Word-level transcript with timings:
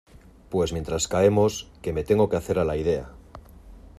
pues 0.49 0.73
mientras 0.73 1.07
caemos, 1.07 1.69
que 1.83 1.93
me 1.93 2.03
tengo 2.03 2.27
que 2.27 2.35
hacer 2.35 2.57
a 2.57 2.65
la 2.65 2.75
idea 2.75 3.11